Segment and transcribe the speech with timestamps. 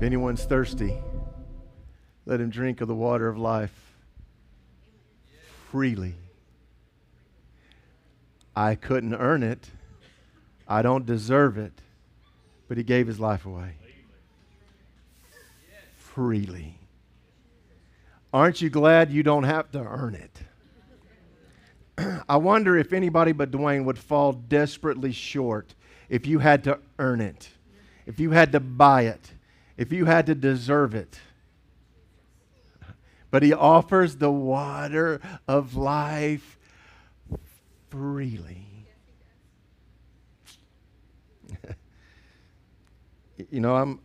[0.00, 0.96] If anyone's thirsty,
[2.24, 3.92] let him drink of the water of life
[5.70, 6.14] freely.
[8.56, 9.68] I couldn't earn it.
[10.66, 11.74] I don't deserve it.
[12.66, 13.74] But he gave his life away
[15.96, 16.78] freely.
[18.32, 20.40] Aren't you glad you don't have to earn it?
[22.26, 25.74] I wonder if anybody but Dwayne would fall desperately short
[26.08, 27.50] if you had to earn it,
[28.06, 29.32] if you had to buy it,
[29.80, 31.18] if you had to deserve it.
[33.30, 36.58] But he offers the water of life
[37.88, 38.66] freely.
[43.50, 44.00] you know, I'm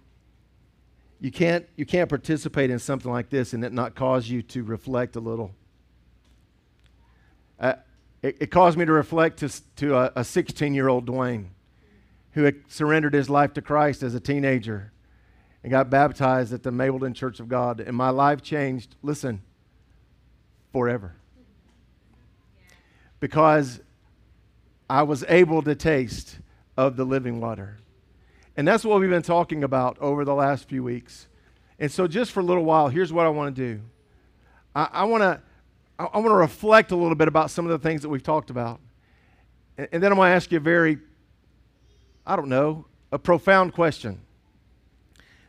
[1.20, 4.64] you can't you can't participate in something like this and it not cause you to
[4.64, 5.52] reflect a little.
[7.60, 7.74] Uh,
[8.22, 11.48] it, it, caused me to reflect to, to a 16 year old Dwayne
[12.32, 14.94] who had surrendered his life to Christ as a teenager
[15.66, 17.80] and got baptized at the Mableton Church of God.
[17.80, 19.42] And my life changed, listen,
[20.72, 21.16] forever.
[23.20, 23.80] Because
[24.88, 26.38] I was able to taste
[26.78, 27.80] of the living water.
[28.56, 31.28] And that's what we've been talking about over the last few weeks.
[31.80, 33.82] And so, just for a little while, here's what I want to do
[34.76, 35.42] I, I want to.
[35.98, 38.52] I, want to reflect a little bit about some of the things that we've talked
[38.52, 38.82] about.
[39.80, 41.00] And, and then I'm going to ask you a very,
[42.24, 44.22] I don't know, a profound question.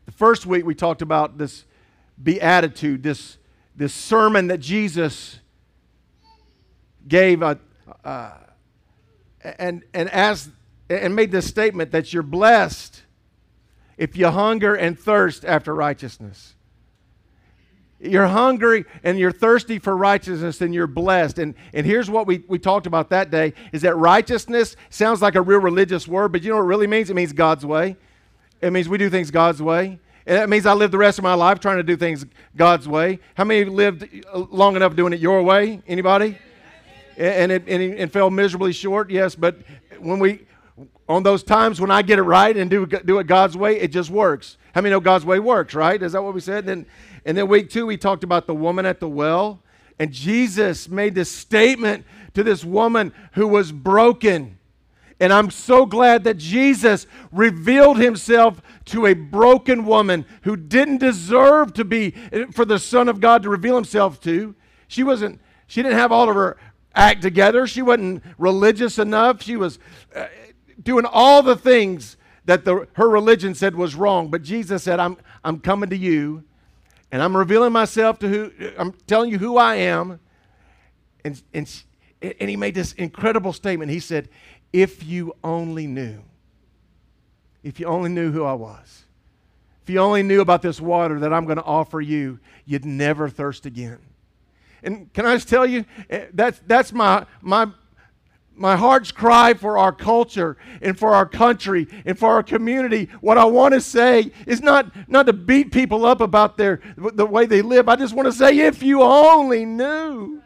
[0.07, 1.65] The first week we talked about this
[2.23, 3.39] beatitude, this,
[3.75, 5.39] this sermon that Jesus
[7.07, 7.57] gave, uh,
[8.05, 8.31] uh,
[9.43, 10.51] and, and, asked,
[10.89, 13.03] and made this statement that you're blessed
[13.99, 16.57] if you hunger and thirst after righteousness
[17.99, 21.39] you're hungry and you're thirsty for righteousness and you're blessed.
[21.39, 25.35] And, and here's what we, we talked about that day is that righteousness sounds like
[25.35, 27.11] a real religious word, but you know what it really means?
[27.11, 27.97] It means God's way.
[28.61, 29.99] It means we do things God's way.
[30.27, 32.89] And that means I live the rest of my life trying to do things God's
[32.89, 33.21] way.
[33.35, 35.83] How many lived uh, long enough doing it your way?
[35.87, 36.37] Anybody?
[37.17, 39.09] And it, and it fell miserably short?
[39.11, 39.57] Yes, but
[39.99, 40.47] when we,
[41.09, 43.89] on those times when I get it right and do, do it God's way, it
[43.89, 44.59] just works.
[44.75, 46.03] How many know God's way works, right?
[46.03, 46.59] Is that what we said?
[46.59, 46.87] And then,
[47.25, 49.63] and then week two, we talked about the woman at the well.
[49.99, 54.56] And Jesus made this statement to this woman who was broken.
[55.19, 61.73] And I'm so glad that Jesus revealed himself to a broken woman who didn't deserve
[61.75, 62.11] to be,
[62.53, 64.55] for the Son of God to reveal himself to.
[64.89, 66.59] She wasn't, she didn't have all of her
[66.95, 67.67] act together.
[67.67, 69.43] She wasn't religious enough.
[69.43, 69.79] She was
[70.15, 70.27] uh,
[70.83, 74.31] doing all the things that the, her religion said was wrong.
[74.31, 76.45] But Jesus said, I'm, I'm coming to you
[77.11, 80.21] and I'm revealing myself to who, I'm telling you who I am.
[81.25, 81.83] And, and,
[82.23, 83.91] and he made this incredible statement.
[83.91, 84.29] He said,
[84.77, 86.23] If you only knew,
[87.63, 89.05] if you only knew who I was,
[89.83, 93.31] if you only knew about this water that I'm going to offer you, you'd never
[93.31, 93.99] thirst again.
[94.83, 97.69] And can I just tell you, eh, that's, that's my, my
[98.55, 103.09] my heart's cry for our culture and for our country and for our community.
[103.21, 107.27] What i want to say is not not to beat people up about their the
[107.27, 107.89] way they live.
[107.89, 110.43] I just want to say if you only knew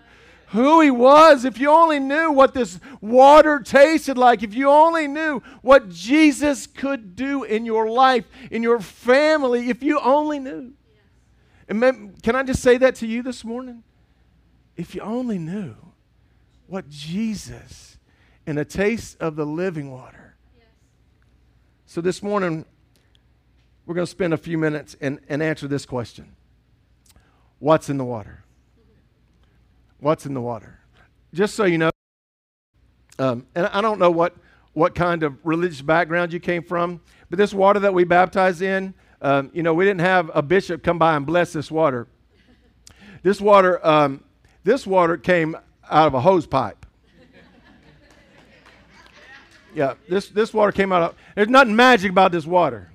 [0.50, 5.06] who he was if you only knew what this water tasted like if you only
[5.06, 10.72] knew what jesus could do in your life in your family if you only knew
[11.68, 13.82] and can i just say that to you this morning
[14.76, 15.74] if you only knew
[16.66, 17.90] what jesus
[18.50, 20.34] and a taste of the living water.
[20.58, 20.66] Yes.
[21.86, 22.64] So this morning,
[23.86, 26.34] we're going to spend a few minutes and, and answer this question
[27.60, 28.42] What's in the water?
[30.00, 30.78] What's in the water?
[31.34, 31.90] Just so you know,
[33.18, 34.34] um, and I don't know what,
[34.72, 38.94] what kind of religious background you came from, but this water that we baptize in,
[39.20, 42.08] um, you know, we didn't have a bishop come by and bless this water.
[43.22, 44.24] This water, um,
[44.64, 45.54] this water came
[45.90, 46.86] out of a hose pipe.
[49.74, 52.90] Yeah, this, this water came out of, there's nothing magic about this water.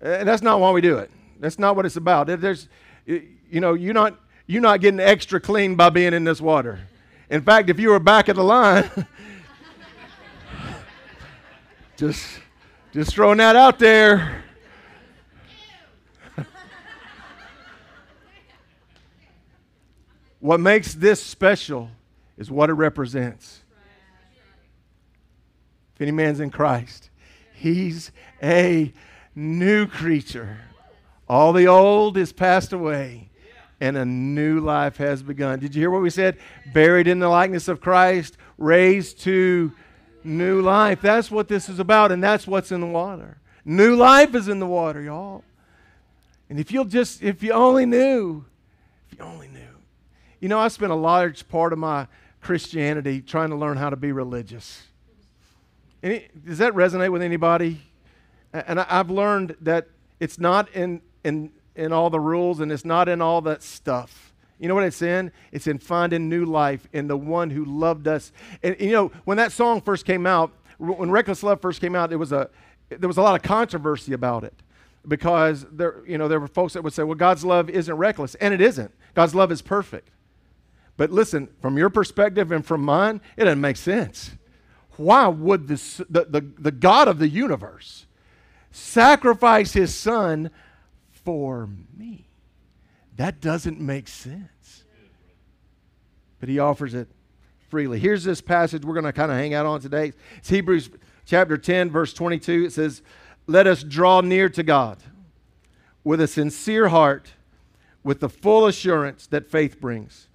[0.00, 1.10] And that's not why we do it.
[1.38, 2.26] That's not what it's about.
[2.26, 2.68] There's,
[3.06, 4.18] you know, you're not,
[4.48, 6.80] you're not getting extra clean by being in this water.
[7.28, 8.90] In fact, if you were back of the line,
[11.98, 12.26] just,
[12.92, 14.42] just throwing that out there.
[20.40, 21.90] what makes this special
[22.38, 23.60] is what it represents.
[25.94, 27.10] If any man's in Christ,
[27.52, 28.12] he's
[28.42, 28.94] a
[29.34, 30.56] new creature.
[31.28, 33.28] All the old is passed away,
[33.80, 35.58] and a new life has begun.
[35.58, 36.38] Did you hear what we said?
[36.72, 39.72] Buried in the likeness of Christ, raised to
[40.24, 41.00] new life.
[41.00, 43.38] That's what this is about, and that's what's in the water.
[43.64, 45.44] New life is in the water, y'all.
[46.48, 48.44] And if you'll just, if you only knew,
[49.10, 49.60] if you only knew.
[50.40, 52.06] You know, I spent a large part of my
[52.40, 54.82] Christianity trying to learn how to be religious.
[56.02, 57.80] Any, does that resonate with anybody?
[58.52, 59.88] And I, I've learned that
[60.20, 64.32] it's not in, in, in all the rules and it's not in all that stuff.
[64.58, 65.30] You know what it's in?
[65.52, 68.32] It's in finding new life in the one who loved us.
[68.62, 71.94] And, and you know, when that song first came out, when Reckless Love first came
[71.94, 72.50] out, it was a,
[72.88, 74.54] there was a lot of controversy about it
[75.06, 78.34] because there, you know, there were folks that would say, well, God's love isn't reckless.
[78.36, 78.92] And it isn't.
[79.14, 80.10] God's love is perfect.
[80.96, 84.32] But listen, from your perspective and from mine, it doesn't make sense.
[84.96, 88.06] Why would this, the, the, the God of the universe
[88.72, 90.50] sacrifice his son
[91.28, 92.24] for me?
[93.18, 94.84] That doesn't make sense.
[96.40, 97.06] But he offers it
[97.68, 97.98] freely.
[97.98, 100.14] Here's this passage we're going to kind of hang out on today.
[100.38, 100.88] It's Hebrews
[101.26, 102.64] chapter 10, verse 22.
[102.64, 103.02] It says,
[103.46, 105.02] Let us draw near to God
[106.02, 107.32] with a sincere heart,
[108.02, 110.28] with the full assurance that faith brings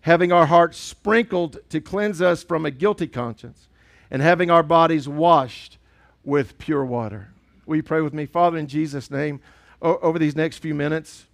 [0.00, 3.68] having our hearts sprinkled to cleanse us from a guilty conscience,
[4.10, 5.76] and having our bodies washed
[6.24, 7.28] with pure water.
[7.66, 8.24] Will you pray with me?
[8.24, 9.40] Father, in Jesus' name,
[9.80, 11.26] over these next few minutes,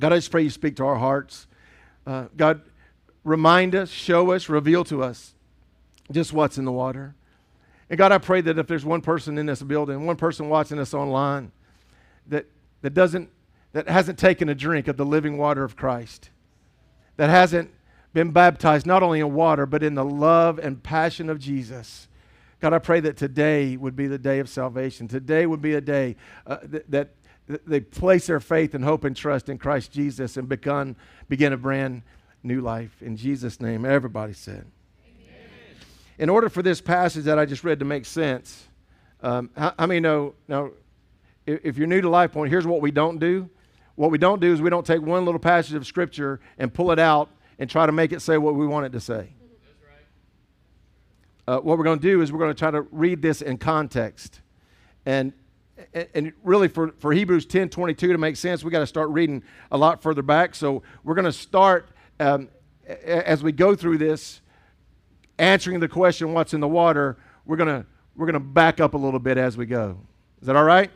[0.00, 1.46] God, I just pray you speak to our hearts.
[2.06, 2.62] Uh, God,
[3.24, 5.34] remind us, show us, reveal to us
[6.10, 7.14] just what's in the water.
[7.88, 10.78] And God, I pray that if there's one person in this building, one person watching
[10.78, 11.52] us online
[12.28, 12.46] that,
[12.82, 13.30] that doesn't
[13.72, 16.30] that hasn't taken a drink of the living water of Christ,
[17.16, 17.70] that hasn't
[18.12, 22.08] been baptized not only in water, but in the love and passion of Jesus.
[22.60, 25.08] God, I pray that today would be the day of salvation.
[25.08, 26.16] Today would be a day
[26.46, 27.08] uh, th- that
[27.66, 30.96] they place their faith and hope and trust in Christ Jesus and begin,
[31.28, 32.02] begin a brand
[32.42, 33.02] new life.
[33.02, 34.66] In Jesus' name, everybody said.
[35.06, 35.46] Amen.
[36.18, 38.68] In order for this passage that I just read to make sense,
[39.22, 40.34] um, how, how many know?
[40.48, 40.70] Now,
[41.46, 43.48] if, if you're new to Life Point, here's what we don't do.
[43.94, 46.90] What we don't do is we don't take one little passage of Scripture and pull
[46.92, 47.28] it out
[47.58, 49.34] and try to make it say what we want it to say.
[51.46, 53.58] Uh, what we're going to do is we're going to try to read this in
[53.58, 54.40] context.
[55.04, 55.32] And,
[56.14, 59.42] and really, for, for Hebrews 10 22 to make sense, we got to start reading
[59.70, 60.54] a lot further back.
[60.54, 61.88] So we're going to start
[62.20, 62.48] um,
[63.04, 64.40] as we go through this,
[65.38, 67.16] answering the question, What's in the water?
[67.46, 69.98] We're going to we're going to back up a little bit as we go.
[70.40, 70.90] Is that all right?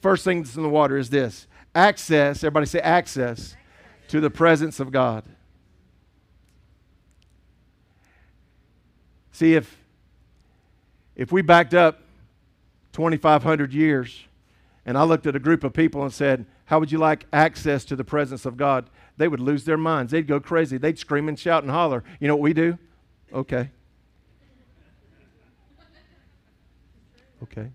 [0.00, 3.54] First thing that's in the water is this access, everybody say access
[4.08, 5.24] to the presence of God.
[9.32, 9.76] See, if,
[11.14, 12.00] if we backed up
[12.96, 14.26] 2,500 years
[14.86, 17.84] and I looked at a group of people and said, How would you like access
[17.86, 18.88] to the presence of God?
[19.18, 20.12] They would lose their minds.
[20.12, 20.78] They'd go crazy.
[20.78, 22.04] They'd scream and shout and holler.
[22.20, 22.78] You know what we do?
[23.34, 23.70] Okay.
[27.42, 27.68] Okay.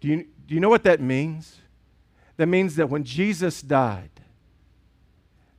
[0.00, 1.60] Do you, do you know what that means?
[2.36, 4.10] That means that when Jesus died,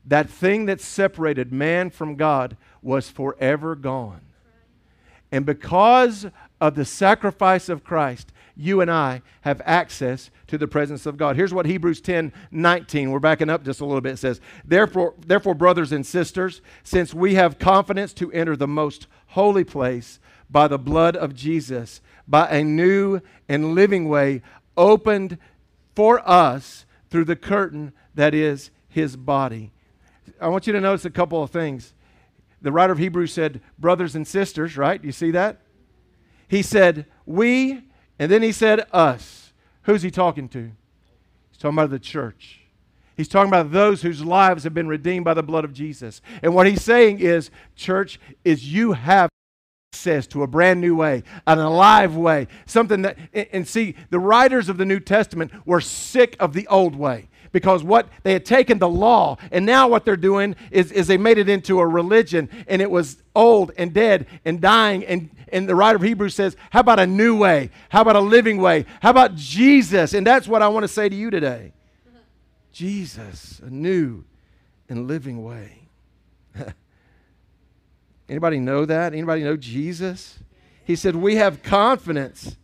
[0.06, 4.22] that thing that separated man from God was forever gone.
[5.32, 6.28] And because
[6.60, 11.36] of the sacrifice of Christ, you and I have access to the presence of God.
[11.36, 15.56] Here's what Hebrews 10 19, we're backing up just a little bit, says, therefore, therefore,
[15.56, 20.20] brothers and sisters, since we have confidence to enter the most holy place
[20.50, 23.20] by the blood of Jesus, by a new
[23.50, 24.42] and living way
[24.78, 25.38] opened
[25.96, 29.72] for us through the curtain that is his body.
[30.40, 31.94] I want you to notice a couple of things
[32.62, 35.04] the writer of Hebrews said, brothers and sisters, right?
[35.04, 35.62] You see that?
[36.48, 37.84] He said, we,
[38.20, 39.54] and then he said, us.
[39.84, 40.72] Who's he talking to?
[41.52, 42.62] He's talking about the church.
[43.16, 46.22] He's talking about those whose lives have been redeemed by the blood of Jesus.
[46.44, 49.30] And what he's saying is, church, is you have
[49.94, 54.68] access to a brand new way, an alive way, something that, and see, the writers
[54.68, 58.80] of the New Testament were sick of the old way because what they had taken
[58.80, 62.50] the law and now what they're doing is, is they made it into a religion
[62.68, 66.56] and it was old and dead and dying and, and the writer of hebrews says
[66.72, 67.70] how about a new way?
[67.90, 68.86] How about a living way?
[69.02, 70.14] How about jesus?
[70.14, 71.74] And that's what i want to say to you today.
[72.72, 74.26] Jesus a new
[74.90, 75.88] and living way.
[78.30, 79.14] Anybody know that?
[79.14, 80.40] Anybody know jesus?
[80.86, 82.58] He said we have confidence.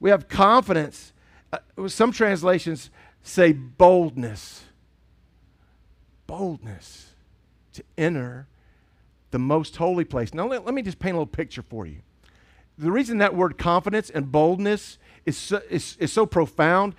[0.00, 1.12] We have confidence.
[1.52, 2.90] Uh, some translations
[3.22, 4.64] say boldness.
[6.26, 7.10] Boldness
[7.74, 8.46] to enter
[9.30, 10.34] the most holy place.
[10.34, 11.98] Now, let, let, me just paint a little picture for you.
[12.78, 16.94] The reason that word confidence and boldness is so, is, is so profound,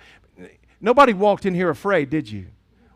[0.80, 2.46] nobody walked in here afraid, did you?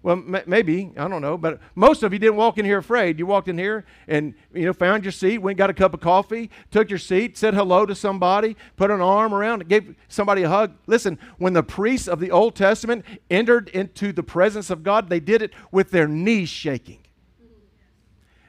[0.03, 3.19] Well, m- maybe I don't know, but most of you didn't walk in here afraid.
[3.19, 6.01] You walked in here and you know found your seat, went got a cup of
[6.01, 10.49] coffee, took your seat, said hello to somebody, put an arm around, gave somebody a
[10.49, 10.75] hug.
[10.87, 15.21] Listen, when the priests of the Old Testament entered into the presence of God, they
[15.21, 17.01] did it with their knees shaking.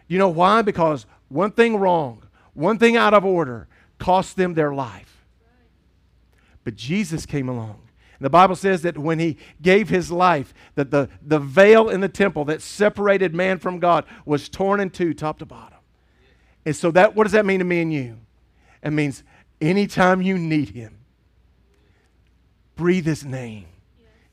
[0.08, 0.62] You know why?
[0.62, 5.26] Because one thing wrong, one thing out of order, cost them their life.
[6.64, 7.89] But Jesus came along
[8.20, 12.10] the Bible says that when he gave his life, that the, the veil in the
[12.10, 15.78] temple that separated man from God was torn in two, top to bottom.
[16.66, 18.18] And so that what does that mean to me and you?
[18.84, 19.24] It means
[19.62, 20.98] anytime you need him,
[22.76, 23.66] breathe his name.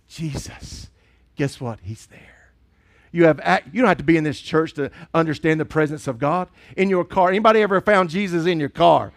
[0.09, 0.89] Jesus.
[1.37, 1.81] Guess what?
[1.83, 2.21] He's there.
[3.13, 3.41] You, have,
[3.73, 6.49] you don't have to be in this church to understand the presence of God.
[6.77, 9.13] In your car, anybody ever found Jesus in your car?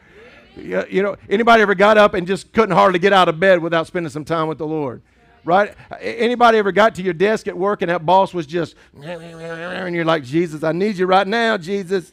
[0.61, 3.87] You know, anybody ever got up and just couldn't hardly get out of bed without
[3.87, 5.01] spending some time with the Lord?
[5.45, 5.73] Right?
[6.01, 10.05] Anybody ever got to your desk at work and that boss was just, and you're
[10.05, 12.11] like, Jesus, I need you right now, Jesus.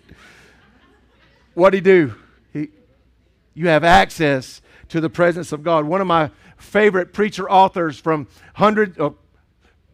[1.54, 2.14] What'd he do?
[2.52, 2.68] He,
[3.54, 5.84] you have access to the presence of God.
[5.84, 9.18] One of my favorite preacher authors from hundreds of oh,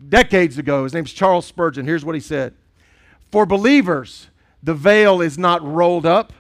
[0.08, 1.86] decades ago, his name's Charles Spurgeon.
[1.86, 2.54] Here's what he said
[3.30, 4.28] For believers,
[4.62, 6.32] the veil is not rolled up,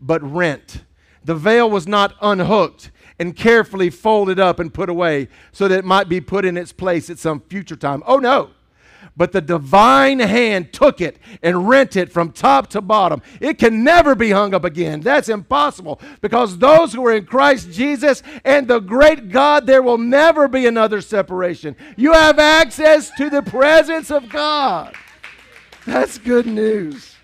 [0.00, 0.82] but rent
[1.26, 5.84] the veil was not unhooked and carefully folded up and put away so that it
[5.84, 8.02] might be put in its place at some future time.
[8.06, 8.50] Oh no.
[9.18, 13.22] But the divine hand took it and rent it from top to bottom.
[13.40, 15.00] It can never be hung up again.
[15.00, 19.98] That's impossible because those who are in Christ Jesus and the great God, there will
[19.98, 21.76] never be another separation.
[21.96, 24.94] You have access to the presence of God.
[25.86, 27.14] That's good news.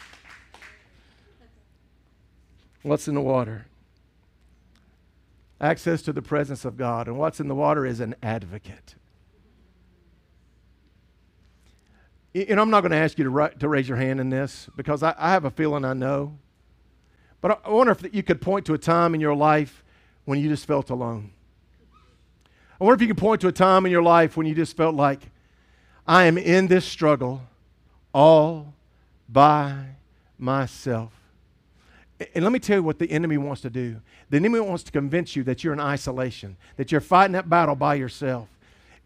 [2.83, 3.67] What's in the water?
[5.63, 7.07] Access to the presence of God.
[7.07, 8.97] And what's in the water is an advocate.
[12.35, 15.03] And I'm not going to ask you to, to raise your hand in this because
[15.03, 16.37] I, I have a feeling I know.
[17.41, 19.85] But I, I wonder if you could point to a time in your life
[20.25, 21.31] when you just felt alone.
[22.81, 24.77] I wonder if you could point to a time in your life when you just
[24.77, 25.21] felt like,
[26.07, 27.43] I am in this struggle
[28.13, 28.75] all
[29.29, 29.97] by
[30.37, 31.22] myself.
[32.35, 34.01] And let me tell you what the enemy wants to do.
[34.31, 37.75] The enemy wants to convince you that you're in isolation, that you're fighting that battle
[37.75, 38.49] by yourself.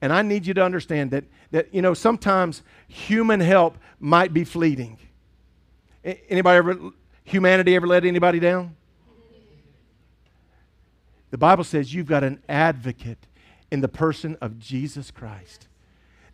[0.00, 4.44] And I need you to understand that, that you know, sometimes human help might be
[4.44, 4.98] fleeting.
[6.04, 6.90] Anybody ever,
[7.24, 8.76] humanity ever let anybody down?
[11.30, 13.26] The Bible says you've got an advocate
[13.70, 15.66] in the person of Jesus Christ.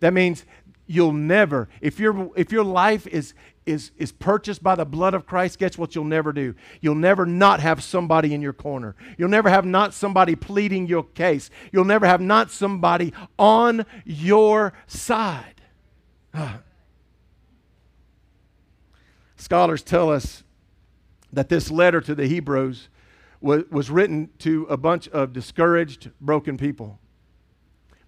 [0.01, 0.45] That means
[0.93, 3.33] you'll never, if, your if your life is,
[3.65, 6.55] is, is purchased by the blood of Christ, guess what you'll never do?
[6.83, 8.95] You'll never not have somebody in your corner.
[9.17, 11.49] You'll never have not somebody pleading your case.
[11.73, 15.63] You'll never have not somebody on your side.
[16.35, 16.61] Ah.
[19.37, 20.45] Scholars tell us
[21.33, 22.91] that this letter to the Hebrews
[23.41, 26.99] was, was written to a bunch of discouraged, broken people.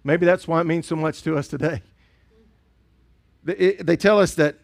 [0.03, 1.81] Maybe that's why it means so much to us today.
[3.45, 4.57] They, they tell us that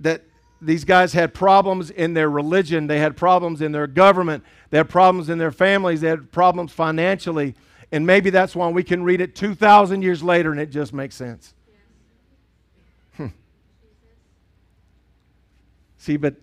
[0.00, 0.22] that
[0.60, 4.88] these guys had problems in their religion, they had problems in their government, they had
[4.88, 7.54] problems in their families, they had problems financially.
[7.92, 11.14] And maybe that's why we can read it 2,000 years later and it just makes
[11.14, 11.54] sense.
[13.16, 13.28] Hmm.
[15.96, 16.34] See, but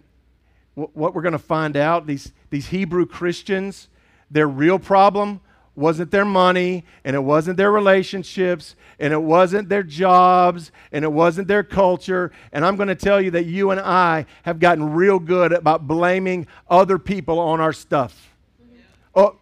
[0.74, 3.89] what we're going to find out, these, these Hebrew Christians,
[4.31, 5.41] their real problem
[5.75, 11.12] wasn't their money, and it wasn't their relationships, and it wasn't their jobs, and it
[11.12, 12.32] wasn't their culture.
[12.53, 15.88] And I'm going to tell you that you and I have gotten real good about
[15.88, 18.34] blaming other people on our stuff.
[19.13, 19.38] Oh,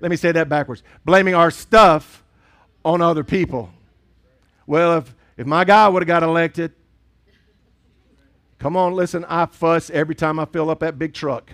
[0.00, 2.24] let me say that backwards blaming our stuff
[2.84, 3.70] on other people.
[4.66, 6.72] Well, if, if my guy would have got elected,
[8.58, 11.52] come on, listen, I fuss every time I fill up that big truck.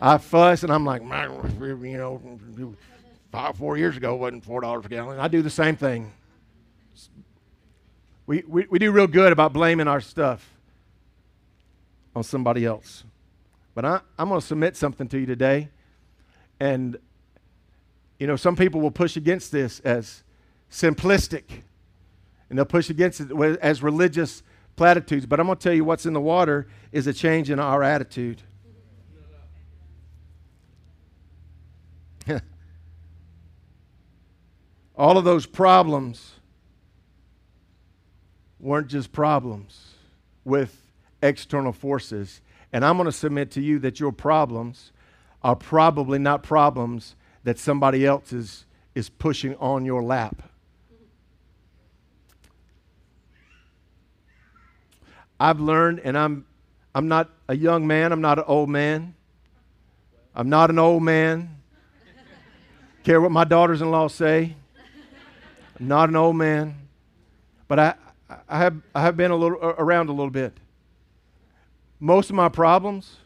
[0.00, 1.08] I fuss, and I'm like, you
[1.98, 2.20] know
[3.30, 5.18] five, four years ago wasn't four dollars a gallon.
[5.18, 6.12] I do the same thing.
[8.26, 10.54] We, we, we do real good about blaming our stuff
[12.14, 13.04] on somebody else.
[13.74, 15.70] But I, I'm going to submit something to you today.
[16.60, 16.98] And,
[18.18, 20.24] you know, some people will push against this as
[20.70, 21.44] simplistic,
[22.50, 23.30] and they'll push against it
[23.62, 24.42] as religious
[24.76, 25.24] platitudes.
[25.24, 27.82] But I'm going to tell you what's in the water is a change in our
[27.82, 28.42] attitude.
[34.98, 36.32] All of those problems
[38.58, 39.94] weren't just problems
[40.44, 40.82] with
[41.22, 42.40] external forces.
[42.72, 44.90] And I'm going to submit to you that your problems
[45.42, 47.14] are probably not problems
[47.44, 50.42] that somebody else is, is pushing on your lap.
[55.38, 56.44] I've learned, and I'm,
[56.92, 59.14] I'm not a young man, I'm not an old man.
[60.34, 61.56] I'm not an old man.
[63.04, 64.56] Care what my daughters in law say.
[65.78, 66.88] I'm not an old man.
[67.68, 67.94] But I,
[68.48, 70.58] I, have, I have been a little, around a little bit.
[72.00, 73.16] Most of my problems,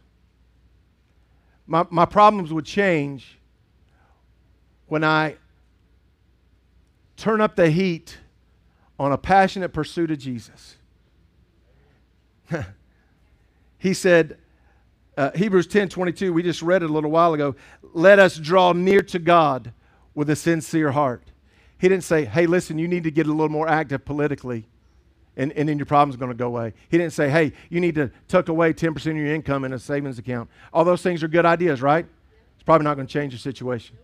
[1.67, 3.39] my, my problems would change
[4.87, 5.37] when I
[7.17, 8.19] turn up the heat
[8.99, 10.77] on a passionate pursuit of Jesus.
[13.79, 14.39] he said,
[15.17, 17.55] uh, Hebrews 10 22, we just read it a little while ago.
[17.93, 19.73] Let us draw near to God
[20.15, 21.32] with a sincere heart.
[21.83, 24.68] He didn't say, hey, listen, you need to get a little more active politically
[25.37, 26.75] and, and then your problem's going to go away.
[26.88, 29.81] He didn't say, hey, you need to tuck away 10% of your income in a
[29.81, 30.49] savings account.
[30.73, 32.07] All those things are good ideas, right?
[32.55, 33.99] It's probably not going to change your situation.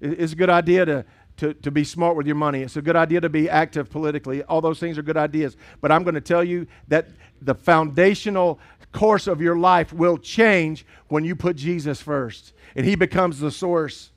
[0.00, 1.04] It's a good idea to,
[1.36, 2.62] to, to be smart with your money.
[2.62, 4.42] It's a good idea to be active politically.
[4.44, 5.58] All those things are good ideas.
[5.82, 7.08] But I'm going to tell you that
[7.42, 8.58] the foundational
[8.90, 13.50] course of your life will change when you put Jesus first and He becomes the
[13.50, 14.12] source.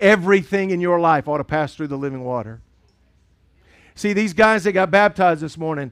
[0.00, 2.60] Everything in your life ought to pass through the living water.
[3.94, 5.90] See, these guys that got baptized this morning,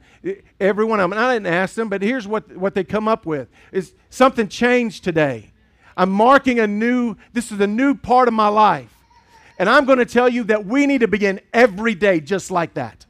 [0.61, 3.25] every one of them, I didn't ask them, but here's what, what they come up
[3.25, 5.53] with is something changed today.
[5.97, 8.95] I'm marking a new, this is a new part of my life.
[9.59, 12.75] And I'm going to tell you that we need to begin every day just like
[12.75, 13.07] that.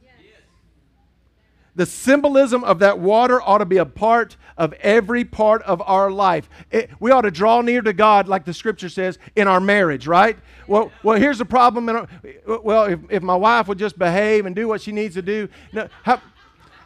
[1.75, 6.09] The symbolism of that water ought to be a part of every part of our
[6.09, 6.49] life.
[6.71, 10.07] It, we ought to draw near to God, like the scripture says, in our marriage,
[10.07, 10.37] right?
[10.67, 11.89] Well, well here's the problem.
[11.89, 12.07] Our,
[12.63, 15.49] well, if, if my wife would just behave and do what she needs to do.
[15.73, 16.21] No, how,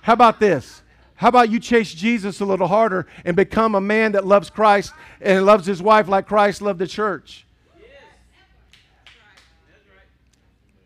[0.01, 0.81] how about this?
[1.13, 4.93] How about you chase Jesus a little harder and become a man that loves Christ
[5.21, 7.45] and loves his wife like Christ loved the church?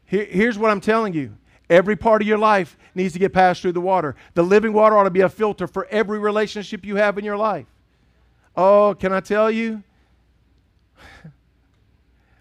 [0.05, 1.35] here's what I'm telling you
[1.73, 4.15] every part of your life needs to get passed through the water.
[4.35, 7.35] The living water ought to be a filter for every relationship you have in your
[7.35, 7.65] life.
[8.55, 9.83] Oh, can I tell you?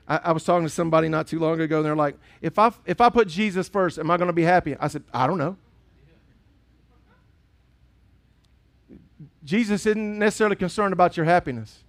[0.07, 2.71] I, I, was talking to somebody not too long ago, and they're like, if I,
[2.85, 4.77] if I put Jesus first, am I going to be happy?
[4.79, 5.57] I said, I don't know.
[9.42, 11.83] Jesus isn't necessarily concerned about your happiness.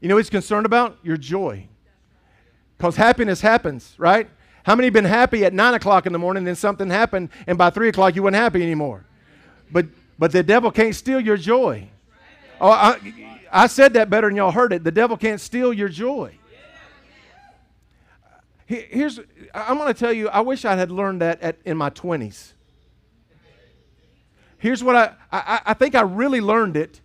[0.00, 0.98] You know he's concerned about?
[1.02, 1.68] Your joy.
[2.76, 4.30] Because happiness happens, right?
[4.68, 7.70] How many been happy at 9 o'clock in the morning, then something happened, and by
[7.70, 9.02] 3 o'clock you weren't happy anymore?
[9.72, 9.86] But,
[10.18, 11.88] but the devil can't steal your joy.
[12.60, 12.98] Oh, I,
[13.50, 14.84] I said that better than y'all heard it.
[14.84, 16.36] The devil can't steal your joy.
[18.66, 19.18] Here's,
[19.54, 22.52] I'm going to tell you, I wish I had learned that at, in my 20s.
[24.58, 27.00] Here's what I, I, I think I really learned it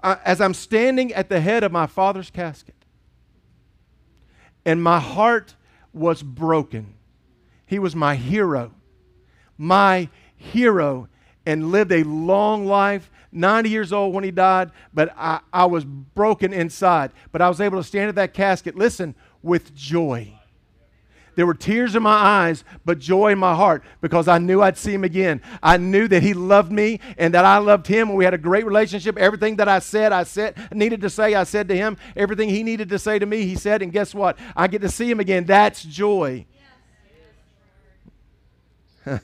[0.00, 2.76] uh, as I'm standing at the head of my father's casket
[4.64, 5.56] and my heart
[5.94, 6.94] was broken.
[7.66, 8.72] He was my hero,
[9.56, 11.08] my hero,
[11.46, 13.10] and lived a long life.
[13.32, 17.10] 90 years old when he died, but I, I was broken inside.
[17.32, 20.38] But I was able to stand at that casket, listen, with joy.
[21.36, 24.78] There were tears in my eyes, but joy in my heart because I knew I'd
[24.78, 25.42] see him again.
[25.62, 28.38] I knew that he loved me and that I loved him, and we had a
[28.38, 29.16] great relationship.
[29.16, 31.96] Everything that I said, I said, needed to say, I said to him.
[32.16, 33.82] Everything he needed to say to me, he said.
[33.82, 34.38] And guess what?
[34.56, 35.44] I get to see him again.
[35.44, 36.46] That's joy.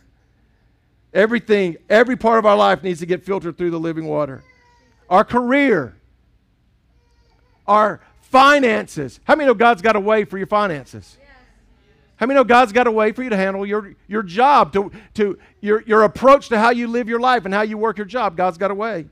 [1.14, 4.42] Everything, every part of our life needs to get filtered through the living water.
[5.09, 5.96] Our career,
[7.66, 9.20] our finances.
[9.25, 11.18] How many know God's got a way for your finances?
[12.20, 14.92] How many know God's got a way for you to handle your, your job, to,
[15.14, 18.04] to your, your approach to how you live your life and how you work your
[18.04, 18.37] job?
[18.37, 19.06] God's got a way.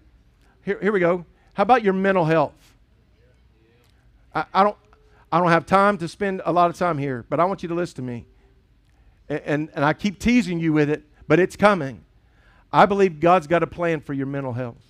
[0.62, 1.25] Here, here we go.
[1.55, 2.53] How about your mental health?
[4.35, 4.77] I, I, don't,
[5.33, 7.71] I don't have time to spend a lot of time here, but I want you
[7.71, 8.27] to listen to me.
[9.31, 12.05] And, and, and I keep teasing you with it, but it's coming.
[12.71, 14.85] I believe God's got a plan for your mental health.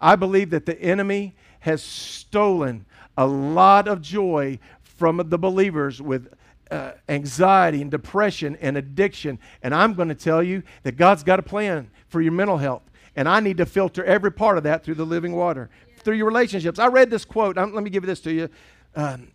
[0.00, 6.32] I believe that the enemy has stolen a lot of joy from the believers with
[6.70, 9.38] uh, anxiety and depression and addiction.
[9.62, 12.82] And I'm going to tell you that God's got a plan for your mental health.
[13.16, 16.02] And I need to filter every part of that through the living water, yeah.
[16.02, 16.78] through your relationships.
[16.78, 17.58] I read this quote.
[17.58, 18.48] I'm, let me give this to you.
[18.94, 19.28] Um,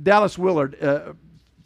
[0.00, 1.14] Dallas Willard, uh,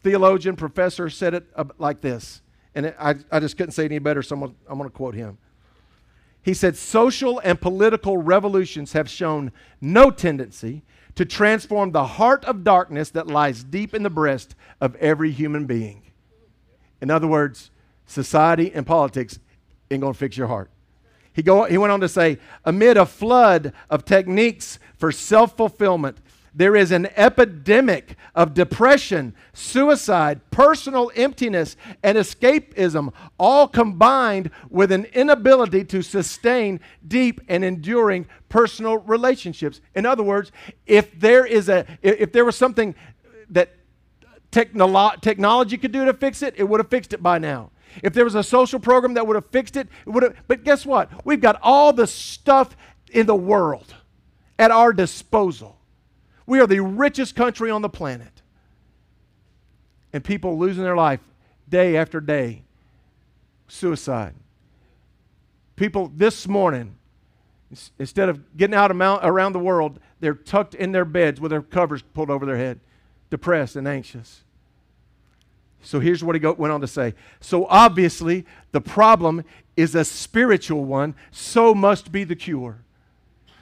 [0.03, 2.41] theologian, professor, said it uh, like this.
[2.75, 4.97] And it, I, I just couldn't say it any better, so I'm I'm going to
[4.97, 5.37] quote him.
[6.43, 10.83] He said, Social and political revolutions have shown no tendency
[11.14, 15.66] to transform the heart of darkness that lies deep in the breast of every human
[15.66, 16.03] being.
[17.01, 17.70] In other words,
[18.07, 19.38] society and politics
[19.90, 20.70] ain't going to fix your heart.
[21.35, 26.18] He, go, he went on to say, amid a flood of techniques for self fulfillment,
[26.55, 35.07] There is an epidemic of depression, suicide, personal emptiness, and escapism, all combined with an
[35.15, 39.81] inability to sustain deep and enduring personal relationships.
[39.95, 40.53] In other words,
[40.87, 42.95] if there is a if there was something
[43.49, 43.71] that
[44.51, 47.71] technolo- technology could do to fix it, it would have fixed it by now.
[48.03, 50.37] If there was a social program that would have fixed it, it would have.
[50.49, 51.25] But guess what?
[51.25, 52.77] We've got all the stuff
[53.11, 53.95] in the world
[54.59, 55.79] at our disposal.
[56.46, 58.42] We are the richest country on the planet.
[60.12, 61.20] And people losing their life
[61.68, 62.62] day after day.
[63.68, 64.35] Suicide.
[65.76, 66.96] People this morning,
[67.98, 72.02] instead of getting out around the world, they're tucked in their beds with their covers
[72.02, 72.81] pulled over their head,
[73.31, 74.42] depressed and anxious.
[75.83, 77.14] So here's what he went on to say.
[77.40, 79.44] So obviously, the problem
[79.76, 82.85] is a spiritual one, so must be the cure.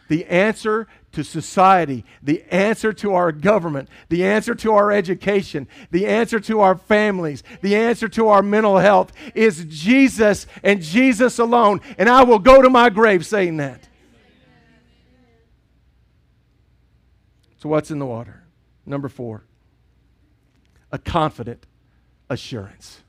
[0.08, 6.06] The answer to society, the answer to our government, the answer to our education, the
[6.06, 11.80] answer to our families, the answer to our mental health is Jesus and Jesus alone.
[11.98, 13.88] And I will go to my grave saying that.
[17.58, 18.44] So, what's in the water?
[18.86, 19.44] Number four,
[20.90, 21.66] a confident
[22.30, 23.00] assurance.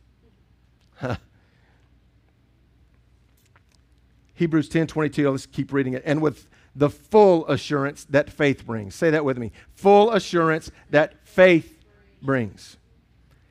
[4.33, 6.01] Hebrews 10 22, let's keep reading it.
[6.03, 8.95] And with the full assurance that faith brings.
[8.95, 9.51] Say that with me.
[9.75, 11.77] Full assurance that faith
[12.21, 12.77] brings.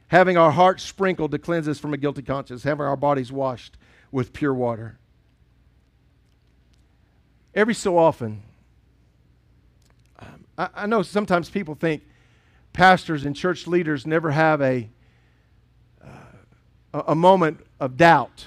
[0.09, 3.77] Having our hearts sprinkled to cleanse us from a guilty conscience, having our bodies washed
[4.11, 4.99] with pure water.
[7.55, 8.43] Every so often,
[10.19, 12.03] um, I, I know sometimes people think
[12.73, 14.89] pastors and church leaders never have a,
[16.03, 18.47] uh, a moment of doubt.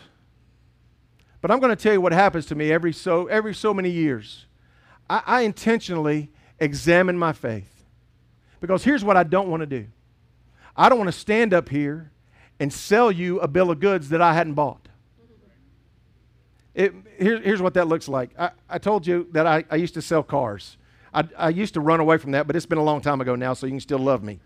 [1.42, 3.90] But I'm going to tell you what happens to me every so, every so many
[3.90, 4.46] years.
[5.10, 7.86] I, I intentionally examine my faith.
[8.60, 9.88] Because here's what I don't want to do
[10.76, 12.12] I don't want to stand up here
[12.60, 14.88] and sell you a bill of goods that I hadn't bought.
[16.74, 18.32] It, here, here's what that looks like.
[18.40, 20.78] I, I told you that I, I used to sell cars.
[21.14, 23.36] I, I used to run away from that, but it's been a long time ago
[23.36, 24.40] now, so you can still love me.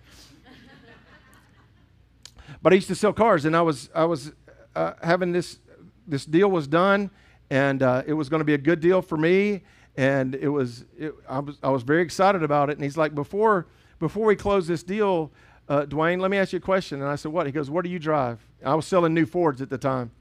[2.61, 4.33] but I used to sell cars, and I was, I was
[4.75, 5.59] uh, having this,
[6.05, 7.09] this deal was done,
[7.49, 9.61] and uh, it was going to be a good deal for me
[9.97, 12.77] and it was it, I was I was very excited about it.
[12.77, 13.65] And he's like, before
[13.99, 15.31] before we close this deal,
[15.67, 17.01] uh, Dwayne, let me ask you a question.
[17.01, 17.47] And I said, what?
[17.47, 18.39] He goes, what do you drive?
[18.63, 20.11] I was selling new Fords at the time.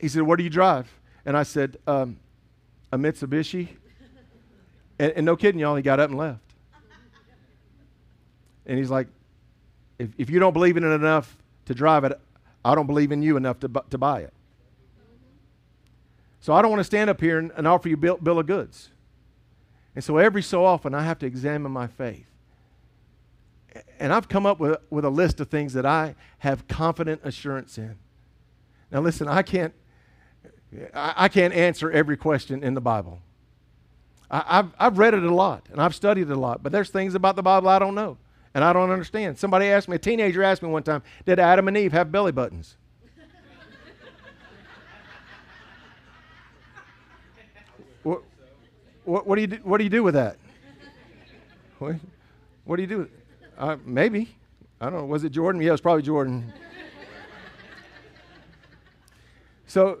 [0.00, 0.90] He said, what do you drive?
[1.26, 2.18] And I said, um,
[2.92, 3.68] a Mitsubishi.
[4.98, 6.40] and, and no kidding, y'all, he got up and left.
[8.66, 9.08] And he's like,
[9.98, 11.36] if, if you don't believe in it enough
[11.66, 12.18] to drive it,
[12.64, 14.32] I don't believe in you enough to, to buy it.
[16.44, 18.46] So I don't want to stand up here and, and offer you bill, bill of
[18.46, 18.90] goods.
[19.94, 22.26] And so every so often I have to examine my faith.
[23.98, 27.78] And I've come up with, with a list of things that I have confident assurance
[27.78, 27.96] in.
[28.92, 29.72] Now listen, I can't
[30.92, 33.20] I, I can't answer every question in the Bible.
[34.30, 36.90] I, have I've read it a lot and I've studied it a lot, but there's
[36.90, 38.18] things about the Bible I don't know
[38.52, 39.38] and I don't understand.
[39.38, 42.32] Somebody asked me, a teenager asked me one time, did Adam and Eve have belly
[42.32, 42.76] buttons?
[49.04, 50.36] What, what, do you do, what do you do with that?
[51.80, 51.96] What,
[52.64, 53.08] what do you do?
[53.58, 54.34] Uh, maybe.
[54.80, 55.04] I don't know.
[55.04, 55.60] Was it Jordan?
[55.60, 56.52] Yeah, it was probably Jordan.
[59.66, 59.98] so,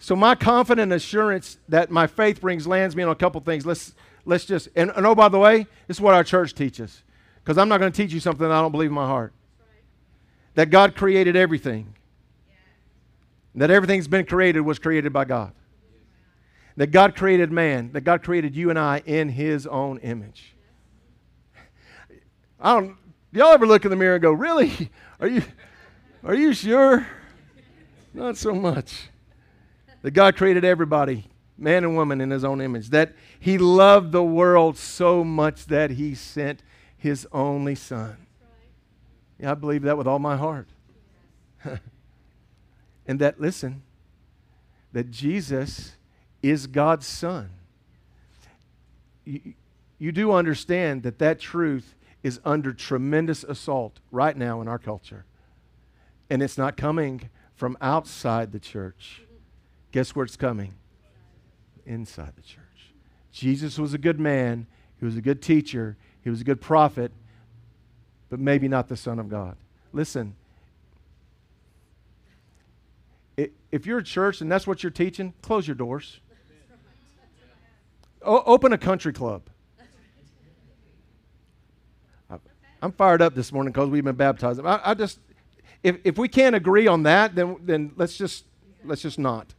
[0.00, 3.64] so my confident assurance that my faith brings lands me on a couple things.
[3.64, 7.02] Let's, let's just, and, and oh, by the way, this is what our church teaches.
[7.42, 9.32] Because I'm not going to teach you something I don't believe in my heart.
[10.54, 11.94] That God created everything.
[13.54, 15.52] That everything's been created was created by God
[16.76, 20.54] that God created man, that God created you and I in his own image.
[22.60, 22.96] I don't
[23.32, 24.90] y'all ever look in the mirror and go, "Really?
[25.20, 25.42] Are you
[26.24, 27.06] are you sure?"
[28.14, 29.08] Not so much.
[30.02, 32.90] That God created everybody, man and woman in his own image.
[32.90, 36.62] That he loved the world so much that he sent
[36.96, 38.16] his only son.
[39.38, 40.68] Yeah, I believe that with all my heart.
[43.06, 43.82] and that listen,
[44.92, 45.96] that Jesus
[46.42, 47.50] is God's Son.
[49.24, 49.54] You,
[49.98, 55.24] you do understand that that truth is under tremendous assault right now in our culture.
[56.30, 59.22] And it's not coming from outside the church.
[59.92, 60.74] Guess where it's coming?
[61.86, 62.62] Inside the church.
[63.32, 64.66] Jesus was a good man,
[64.98, 67.12] he was a good teacher, he was a good prophet,
[68.28, 69.56] but maybe not the Son of God.
[69.92, 70.34] Listen,
[73.36, 76.20] if you're a church and that's what you're teaching, close your doors.
[78.24, 79.42] O- open a country club.
[82.82, 84.60] I'm fired up this morning because we've been baptized.
[84.64, 85.20] I, I just,
[85.84, 88.44] if, if we can't agree on that, then, then let's just
[88.84, 89.54] let's just not.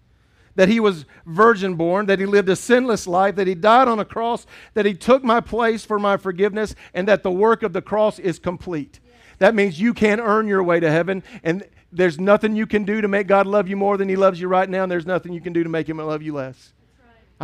[0.55, 3.97] That he was virgin born, that he lived a sinless life, that he died on
[3.97, 7.71] a cross, that he took my place for my forgiveness, and that the work of
[7.71, 8.99] the cross is complete.
[9.39, 13.01] That means you can't earn your way to heaven, and there's nothing you can do
[13.01, 15.33] to make God love you more than he loves you right now, and there's nothing
[15.33, 16.73] you can do to make him love you less.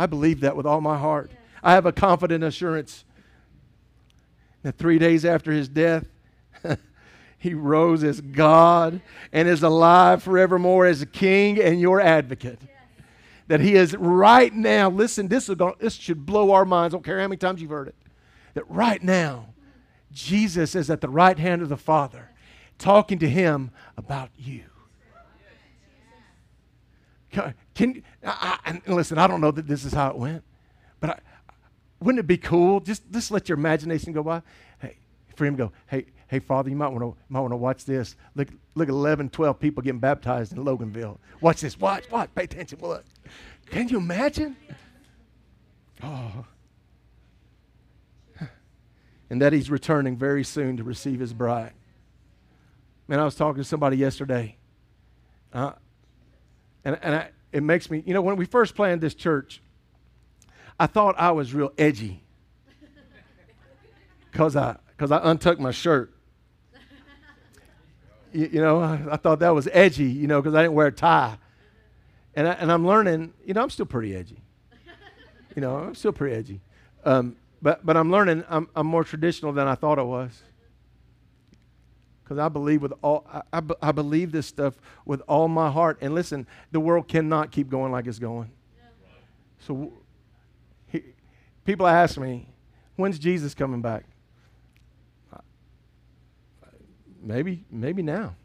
[0.00, 1.30] I believe that with all my heart.
[1.62, 3.04] I have a confident assurance
[4.62, 6.06] that three days after his death,
[7.38, 12.60] he rose as God and is alive forevermore as a king and your advocate.
[13.48, 16.94] That he is right now, listen, this, is going, this should blow our minds.
[16.94, 17.96] I don't care how many times you've heard it.
[18.54, 19.52] That right now,
[20.12, 22.30] Jesus is at the right hand of the Father
[22.78, 24.64] talking to him about you.
[27.80, 29.16] Can, I, I, listen?
[29.16, 30.44] I don't know that this is how it went,
[31.00, 31.18] but I,
[31.98, 32.78] wouldn't it be cool?
[32.80, 34.42] Just just let your imagination go by.
[34.80, 34.98] Hey,
[35.34, 35.72] for him to go.
[35.86, 38.16] Hey, hey, Father, you might want to might want to watch this.
[38.34, 41.16] Look, look at 11, 12 people getting baptized in Loganville.
[41.40, 41.80] Watch this.
[41.80, 42.28] Watch, watch.
[42.34, 42.80] Pay attention.
[42.82, 43.02] Look.
[43.70, 44.58] Can you imagine?
[46.02, 46.44] Oh.
[49.30, 51.72] And that he's returning very soon to receive his bride.
[53.08, 54.58] Man, I was talking to somebody yesterday.
[55.50, 55.72] Uh,
[56.84, 59.62] and and I, it makes me, you know, when we first planned this church,
[60.78, 62.22] I thought I was real edgy
[64.30, 66.14] because I, cause I untucked my shirt.
[68.32, 70.86] You, you know, I, I, thought that was edgy, you know, because I didn't wear
[70.86, 71.36] a tie.
[72.34, 74.40] And, I, and I'm learning, you know, I'm still pretty edgy.
[75.56, 76.60] You know, I'm still pretty edgy.
[77.04, 80.42] Um, but, but I'm learning I'm, I'm more traditional than I thought I was
[82.30, 85.98] because I believe with all I, I, I, believe this stuff with all my heart.
[86.00, 88.52] And listen, the world cannot keep going like it's going.
[89.58, 89.92] So
[90.86, 91.02] he,
[91.64, 92.46] people ask me,
[92.94, 94.04] when's Jesus coming back?
[97.20, 98.36] Maybe, maybe now.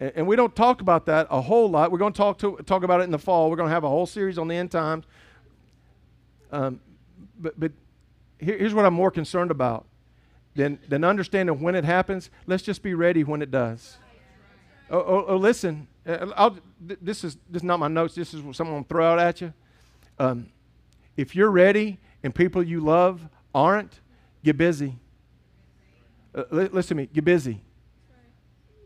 [0.00, 1.92] And, and we don't talk about that a whole lot.
[1.92, 3.50] We're going to talk to talk about it in the fall.
[3.50, 5.04] We're going to have a whole series on the end times.
[6.50, 6.80] Um,
[7.38, 7.70] but but
[8.40, 9.86] here, here's what I'm more concerned about
[10.54, 12.30] than, than understanding when it happens.
[12.46, 13.96] Let's just be ready when it does.
[14.90, 18.14] Oh, oh, oh listen, uh, I'll, this, is, this is not my notes.
[18.14, 19.52] This is what to throw out at you.
[20.18, 20.48] Um,
[21.16, 24.00] if you're ready and people you love aren't,
[24.42, 24.96] get busy.
[26.34, 27.60] Uh, li- listen to me, get busy.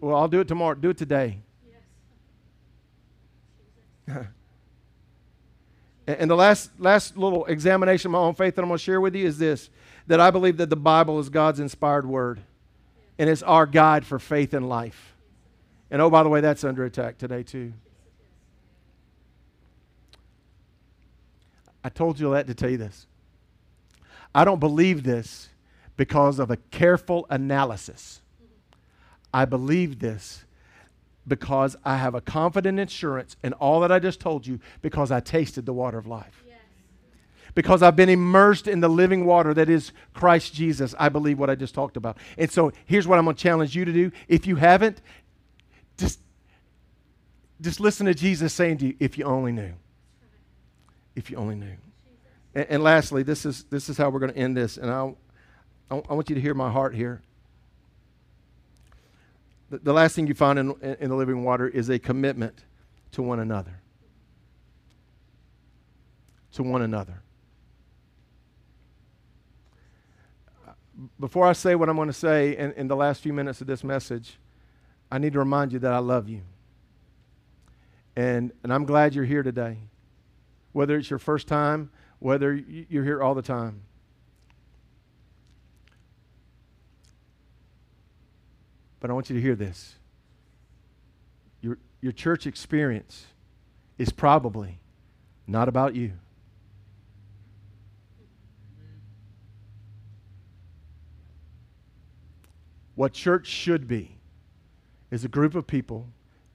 [0.01, 0.75] Well, I'll do it tomorrow.
[0.75, 1.41] Do it today.
[6.09, 8.99] And the last, last little examination of my own faith that I'm going to share
[8.99, 9.69] with you is this
[10.09, 12.41] that I believe that the Bible is God's inspired word
[13.19, 15.15] and it's our guide for faith and life.
[15.91, 17.73] And oh, by the way, that's under attack today, too.
[21.85, 23.07] I told you that to tell you this.
[24.35, 25.49] I don't believe this
[25.97, 28.21] because of a careful analysis.
[29.33, 30.45] I believe this
[31.27, 35.21] because I have a confident assurance in all that I just told you because I
[35.21, 36.45] tasted the water of life
[37.55, 40.95] because I've been immersed in the living water that is Christ Jesus.
[40.99, 42.17] I believe what I just talked about.
[42.37, 44.13] And so here's what I'm going to challenge you to do.
[44.29, 45.01] If you haven't,
[45.97, 46.21] just,
[47.61, 49.73] just listen to Jesus saying to you, if you only knew.
[51.17, 51.77] If you only knew.
[52.55, 54.77] And, and lastly, this is, this is how we're going to end this.
[54.77, 55.17] And I'll,
[55.91, 57.23] I want you to hear my heart here.
[59.71, 62.65] The, the last thing you find in, in the living water is a commitment
[63.13, 63.81] to one another.
[66.53, 67.23] To one another.
[71.21, 73.67] Before I say what I'm going to say in, in the last few minutes of
[73.67, 74.39] this message,
[75.11, 76.43] I need to remind you that I love you.
[78.17, 79.79] And, and I'm glad you're here today.
[80.73, 83.83] Whether it's your first time, whether you're here all the time.
[89.01, 89.95] But I want you to hear this.
[91.61, 93.27] Your, your church experience
[93.99, 94.81] is probably
[95.47, 96.13] not about you.
[102.99, 104.19] What church should be
[105.13, 106.09] is a group of people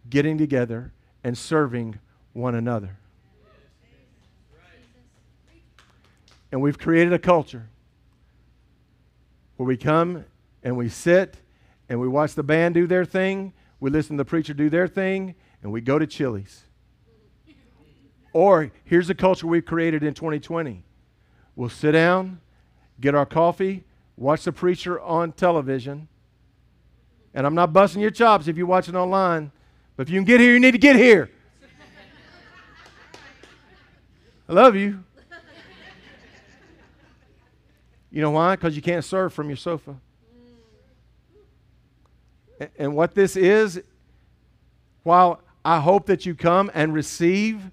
[0.09, 0.91] getting together
[1.23, 1.99] and serving
[2.33, 2.97] one another.
[6.51, 7.69] And we've created a culture
[9.55, 10.25] where we come
[10.63, 11.37] and we sit
[11.87, 14.89] and we watch the band do their thing, we listen to the preacher do their
[14.89, 16.65] thing, and we go to Chili's.
[18.33, 20.83] Or here's a culture we've created in 2020.
[21.55, 22.41] We'll sit down,
[22.99, 23.85] get our coffee,
[24.17, 26.09] watch the preacher on television,
[27.33, 29.51] and I'm not busting your chops if you're watching online,
[29.95, 31.29] but if you can get here, you need to get here.
[34.47, 35.03] I love you.
[38.11, 38.55] You know why?
[38.55, 39.95] Because you can't serve from your sofa.
[42.77, 43.81] And what this is,
[45.01, 47.71] while I hope that you come and receive,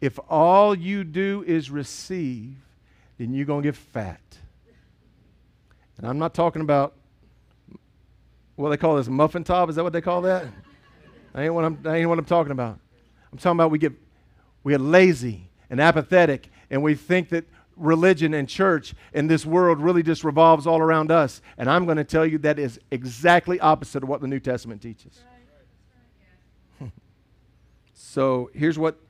[0.00, 2.56] if all you do is receive,
[3.18, 4.20] then you're going to get fat.
[5.98, 6.94] And I'm not talking about
[8.56, 9.68] what they call this muffin top.
[9.68, 10.46] Is that what they call that?
[11.32, 12.78] that ain't what I'm, that ain't what I'm talking about.
[13.32, 13.92] I'm talking about we get,
[14.62, 17.44] we get lazy and apathetic and we think that
[17.76, 21.42] religion and church and this world really just revolves all around us.
[21.58, 24.80] And I'm going to tell you that is exactly opposite of what the New Testament
[24.80, 25.18] teaches.
[27.94, 29.00] so here's what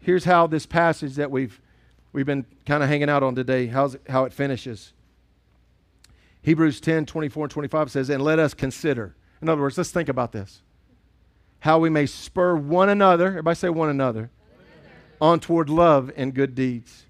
[0.00, 1.60] here's how this passage that we've
[2.12, 4.93] we've been kind of hanging out on today, how's it, how it finishes.
[6.44, 9.16] Hebrews 10, 24 and 25 says, And let us consider.
[9.42, 10.62] In other words, let's think about this.
[11.60, 14.30] How we may spur one another, everybody say one another, another.
[15.20, 17.04] on toward love and good deeds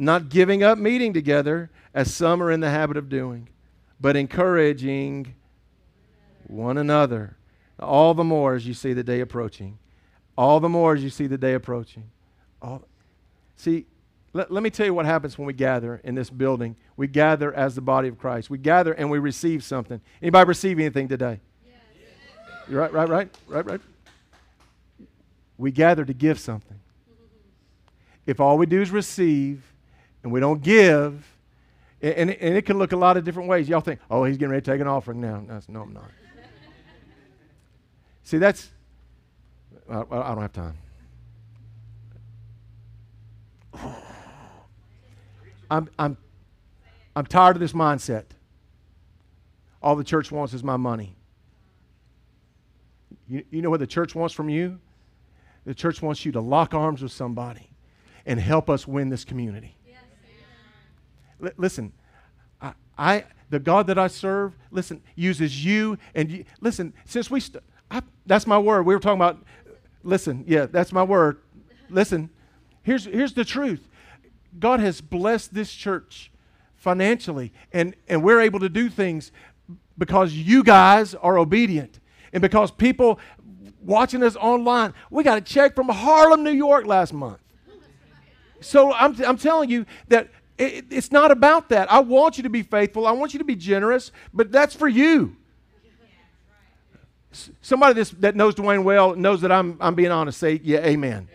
[0.00, 3.50] not giving up meeting together as some are in the habit of doing,
[4.00, 5.34] but encouraging
[6.46, 7.36] one another.
[7.78, 9.78] All the more as you see the day approaching.
[10.38, 12.10] All the more as you see the day approaching.
[12.62, 12.82] All,
[13.56, 13.84] see,
[14.32, 16.76] let, let me tell you what happens when we gather in this building.
[16.96, 18.50] We gather as the body of Christ.
[18.50, 20.00] We gather and we receive something.
[20.22, 21.40] Anybody receive anything today?
[21.64, 21.74] Yes.
[22.68, 23.80] Right, right, right, right, right.
[25.58, 26.78] We gather to give something.
[28.26, 29.64] If all we do is receive,
[30.22, 31.26] and we don't give,
[32.02, 33.68] and, and it can look a lot of different ways.
[33.68, 35.40] Y'all think, oh, he's getting ready to take an offering now.
[35.40, 36.10] No, no I'm not.
[38.22, 38.70] See, that's,
[39.90, 40.78] I, I don't have time.
[45.70, 46.16] I'm, I'm,
[47.14, 48.24] I'm tired of this mindset.
[49.82, 51.16] All the church wants is my money.
[53.28, 54.78] You, you know what the church wants from you?
[55.64, 57.70] The church wants you to lock arms with somebody
[58.26, 59.76] and help us win this community.
[61.42, 61.92] L- listen,
[62.60, 66.92] I, I, the God that I serve, listen, uses you and you, listen.
[67.04, 68.86] Since we, st- I, that's my word.
[68.86, 69.44] We were talking about.
[70.02, 71.40] Listen, yeah, that's my word.
[71.90, 72.30] Listen,
[72.82, 73.86] here's here's the truth.
[74.58, 76.30] God has blessed this church
[76.76, 79.32] financially, and and we're able to do things
[79.96, 82.00] because you guys are obedient,
[82.32, 83.20] and because people
[83.82, 84.94] watching us online.
[85.10, 87.38] We got a check from Harlem, New York last month.
[88.60, 91.90] So I'm, I'm telling you that it, it's not about that.
[91.90, 93.06] I want you to be faithful.
[93.06, 95.36] I want you to be generous, but that's for you.
[97.62, 100.38] Somebody that knows Dwayne well knows that I'm, I'm being honest.
[100.38, 101.28] Say, yeah, amen.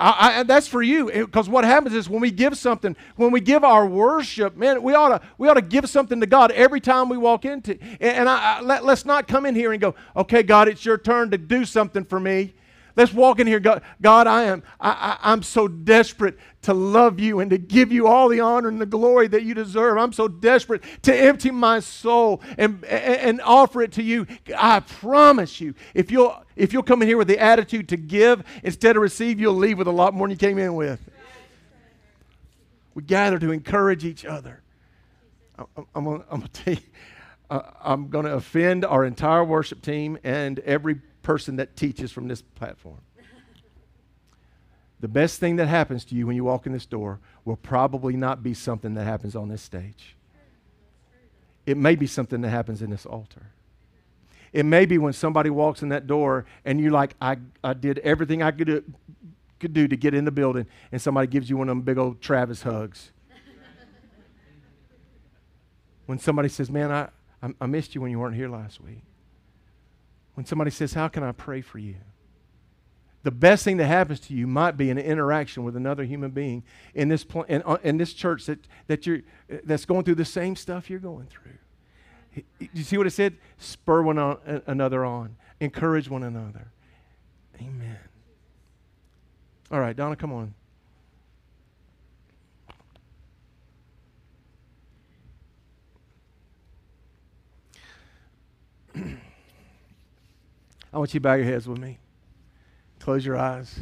[0.00, 3.30] I, I, that's for you eh, because what happens is when we give something when
[3.30, 6.52] we give our worship man we ought to we ought to give something to god
[6.52, 9.80] every time we walk into and, and I, let, let's not come in here and
[9.80, 12.54] go okay god it's your turn to do something for me
[12.96, 13.60] Let's walk in here.
[13.60, 17.90] God, God I am I, I, I'm so desperate to love you and to give
[17.90, 19.96] you all the honor and the glory that you deserve.
[19.96, 24.26] I'm so desperate to empty my soul and, and, offer it to you.
[24.56, 28.44] I promise you, if you'll if you'll come in here with the attitude to give
[28.62, 31.00] instead of receive, you'll leave with a lot more than you came in with.
[32.94, 34.62] We gather to encourage each other.
[35.58, 36.80] I'm, I'm, I'm to tell you,
[37.48, 42.28] uh, I'm going to offend our entire worship team and every person that teaches from
[42.28, 43.00] this platform.
[45.00, 48.16] the best thing that happens to you when you walk in this door will probably
[48.16, 50.16] not be something that happens on this stage.
[51.66, 53.46] It may be something that happens in this altar.
[54.52, 57.98] It may be when somebody walks in that door and you're like, I, I did
[58.00, 58.84] everything I could do,
[59.60, 61.98] could do to get in the building, and somebody gives you one of them big
[61.98, 63.12] old Travis hugs.
[66.06, 67.08] when somebody says, Man, I,
[67.40, 69.04] I, I missed you when you weren't here last week.
[70.40, 71.96] When somebody says, How can I pray for you?
[73.24, 76.62] The best thing that happens to you might be an interaction with another human being
[76.94, 79.20] in this, pl- in, uh, in this church that, that you're,
[79.64, 81.52] that's going through the same stuff you're going through.
[82.72, 83.36] You see what it said?
[83.58, 86.72] Spur one on, another on, encourage one another.
[87.60, 87.98] Amen.
[89.70, 90.32] All right, Donna, come
[98.96, 99.20] on.
[100.92, 102.00] I want you to bow your heads with me.
[102.98, 103.80] Close your eyes.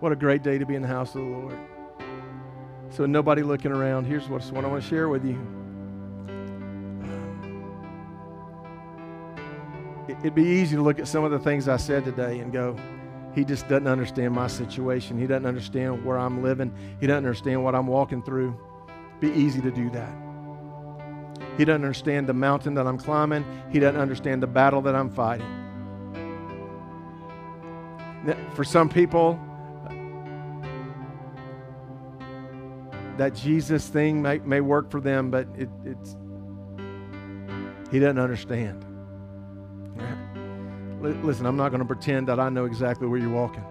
[0.00, 1.58] What a great day to be in the house of the Lord.
[2.90, 5.34] So, nobody looking around, here's what, I want to share with you.
[7.04, 7.64] Um,
[10.08, 12.76] it'd be easy to look at some of the things I said today and go,
[13.34, 15.18] he just doesn't understand my situation.
[15.18, 16.72] He doesn't understand where I'm living.
[17.00, 18.58] He doesn't understand what I'm walking through.
[19.20, 20.27] It'd be easy to do that.
[21.58, 23.44] He doesn't understand the mountain that I'm climbing.
[23.70, 25.44] He doesn't understand the battle that I'm fighting.
[28.54, 29.40] For some people,
[33.16, 36.16] that Jesus thing may, may work for them, but it, it's
[37.90, 38.84] he doesn't understand.
[41.00, 43.64] Listen, I'm not going to pretend that I know exactly where you're walking.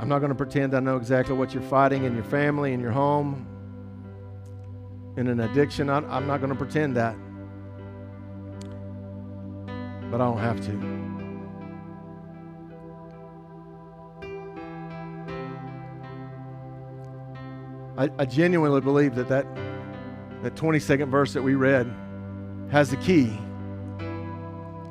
[0.00, 2.80] I'm not going to pretend I know exactly what you're fighting in your family, in
[2.80, 3.46] your home,
[5.18, 5.90] in an addiction.
[5.90, 7.14] I'm not going to pretend that.
[10.10, 10.98] But I don't have to.
[17.98, 19.44] I, I genuinely believe that, that
[20.42, 21.92] that 22nd verse that we read
[22.70, 23.36] has the key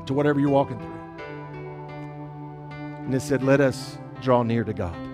[0.06, 0.94] to whatever you're walking through.
[3.06, 5.07] And it said, Let us draw near to God.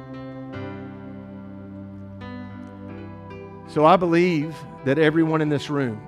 [3.74, 4.56] So I believe
[4.86, 6.00] that everyone in this room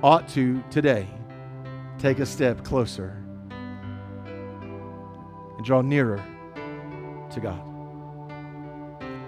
[0.00, 1.08] ought to today
[1.98, 3.20] take a step closer
[5.56, 6.24] and draw nearer
[7.32, 7.60] to God.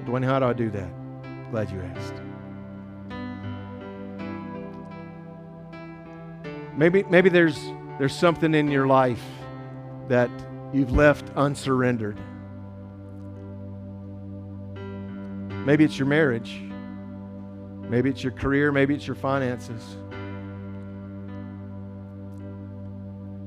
[0.05, 0.92] Dwayne, how do I do that?
[1.50, 2.14] Glad you asked.
[6.76, 7.59] Maybe, maybe there's,
[7.98, 9.24] there's something in your life
[10.07, 10.30] that
[10.72, 12.20] you've left unsurrendered.
[15.66, 16.62] Maybe it's your marriage.
[17.93, 18.72] Maybe it's your career.
[18.72, 19.99] Maybe it's your finances.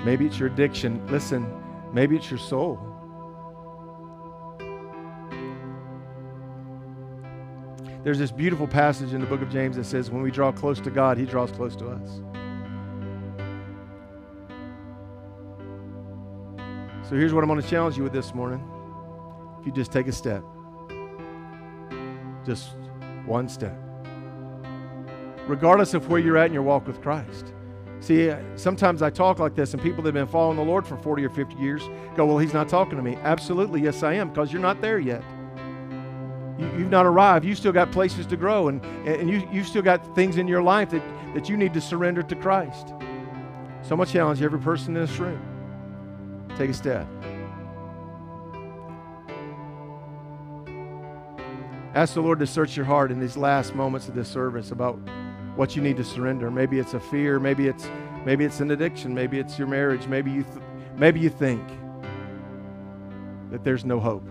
[0.05, 1.03] Maybe it's your addiction.
[1.07, 1.51] Listen,
[1.91, 2.79] maybe it's your soul.
[8.03, 10.79] There's this beautiful passage in the book of James that says, when we draw close
[10.81, 12.21] to God, He draws close to us.
[17.09, 18.63] So here's what I'm going to challenge you with this morning.
[19.59, 20.43] If you just take a step,
[22.45, 22.75] just
[23.25, 23.75] one step,
[25.47, 27.53] regardless of where you're at in your walk with Christ.
[27.99, 30.85] See, uh, sometimes I talk like this, and people that have been following the Lord
[30.85, 31.81] for 40 or 50 years
[32.15, 33.15] go, Well, He's not talking to me.
[33.23, 35.23] Absolutely, yes, I am, because you're not there yet.
[36.57, 37.45] You, have not arrived.
[37.45, 40.61] You've still got places to grow, and, and you, you've still got things in your
[40.61, 42.89] life that, that you need to surrender to Christ.
[43.81, 45.41] So I'm going to challenge every person in this room
[46.57, 47.05] Take a step.
[51.93, 54.97] Ask the Lord to search your heart in these last moments of this service about
[55.55, 56.51] what you need to surrender.
[56.51, 57.89] Maybe it's a fear, maybe it's
[58.25, 60.63] maybe it's an addiction, maybe it's your marriage, maybe you th-
[60.97, 61.61] maybe you think
[63.51, 64.27] that there's no hope.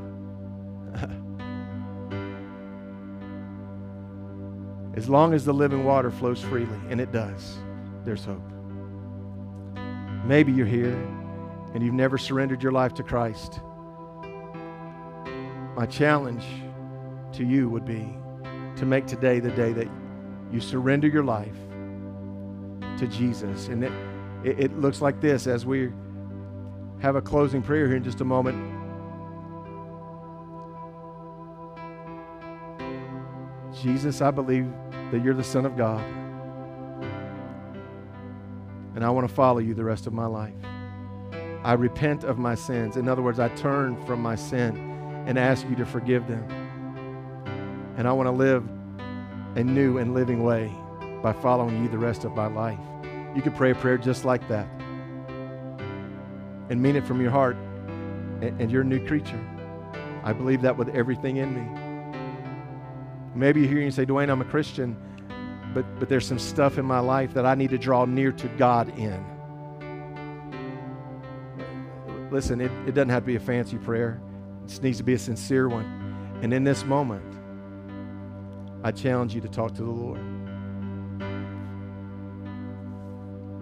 [4.97, 7.59] as long as the living water flows freely, and it does,
[8.05, 8.43] there's hope.
[10.25, 10.95] Maybe you're here
[11.75, 13.61] and you've never surrendered your life to Christ,
[15.75, 16.45] my challenge
[17.33, 18.17] to you would be
[18.77, 19.89] to make today the day that
[20.55, 21.57] you surrender your life
[22.99, 23.67] to Jesus.
[23.67, 23.93] And it,
[24.45, 25.91] it, it looks like this as we
[27.03, 28.57] have a closing prayer here in just a moment.
[33.83, 34.71] Jesus, I believe
[35.11, 36.05] that you're the Son of God.
[38.95, 40.55] And I want to follow you the rest of my life.
[41.65, 42.97] I repent of my sins.
[42.97, 44.77] In other words, I turn from my sin
[45.27, 46.45] and ask you to forgive them.
[47.97, 48.69] And I want to live
[49.57, 50.73] a new and living way
[51.23, 52.79] by following you the rest of my life.
[53.35, 54.69] You could pray a prayer just like that
[56.71, 57.57] and mean it from your heart,
[58.41, 59.41] and, you're a new creature.
[60.23, 61.81] I believe that with everything in me.
[63.35, 64.97] Maybe you hear you say, Dwayne, I'm a Christian,
[65.75, 68.49] but, but there's some stuff in my life that I need to draw near to
[68.57, 69.25] God in.
[72.31, 74.21] Listen, it, it doesn't have to be a fancy prayer,
[74.65, 76.39] it just needs to be a sincere one.
[76.43, 77.23] And in this moment,
[78.85, 80.21] I challenge you to talk to the Lord.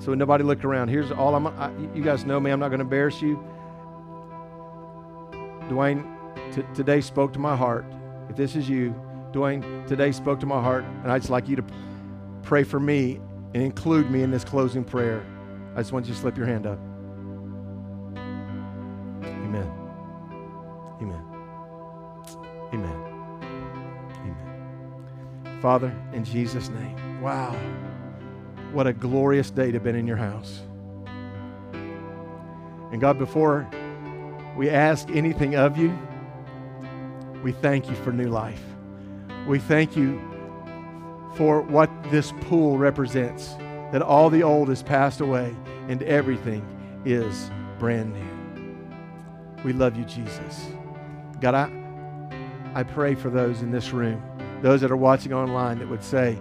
[0.02, 1.46] So nobody look around, here's all I'm.
[1.46, 2.50] I, you guys know me.
[2.50, 3.36] I'm not going to embarrass you.
[5.68, 6.04] Dwayne,
[6.52, 7.84] t- today spoke to my heart.
[8.28, 8.96] If this is you,
[9.30, 11.64] Dwayne, today spoke to my heart, and I'd just like you to
[12.42, 13.20] pray for me
[13.54, 15.24] and include me in this closing prayer.
[15.76, 16.80] I just want you to slip your hand up.
[25.62, 27.22] Father, in Jesus' name.
[27.22, 27.56] Wow.
[28.72, 30.60] What a glorious day to have been in your house.
[32.90, 33.70] And God, before
[34.56, 35.96] we ask anything of you,
[37.44, 38.60] we thank you for new life.
[39.46, 40.20] We thank you
[41.36, 43.54] for what this pool represents
[43.92, 45.54] that all the old has passed away
[45.88, 46.66] and everything
[47.04, 49.62] is brand new.
[49.62, 50.66] We love you, Jesus.
[51.40, 51.70] God, I,
[52.74, 54.20] I pray for those in this room
[54.62, 56.38] those that are watching online that would say,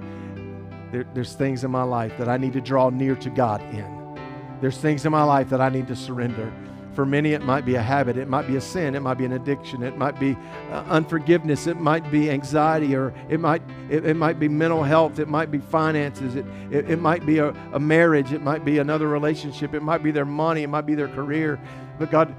[0.92, 4.20] there, there's things in my life that I need to draw near to God in.
[4.62, 6.54] There's things in my life that I need to surrender.
[6.94, 9.24] For many, it might be a habit, it might be a sin, it might be
[9.24, 10.38] an addiction, it might be
[10.72, 15.18] uh, unforgiveness, it might be anxiety, or it might, it, it, might be mental health,
[15.18, 18.80] it might be finances, it, it, it might be a, a marriage, it might be
[18.80, 21.58] another relationship, it might be their money, it might be their career.
[21.98, 22.36] But God,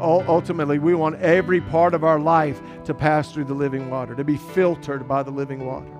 [0.00, 4.24] ultimately, we want every part of our life to pass through the living water, to
[4.24, 5.92] be filtered by the living water.